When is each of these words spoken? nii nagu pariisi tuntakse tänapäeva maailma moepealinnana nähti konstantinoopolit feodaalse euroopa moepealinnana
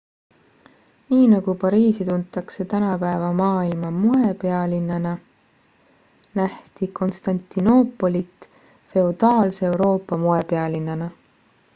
nii 1.09 1.25
nagu 1.33 1.53
pariisi 1.63 2.07
tuntakse 2.07 2.63
tänapäeva 2.71 3.27
maailma 3.41 3.89
moepealinnana 4.05 5.13
nähti 6.41 6.89
konstantinoopolit 7.01 8.49
feodaalse 8.95 9.61
euroopa 9.71 10.21
moepealinnana 10.25 11.13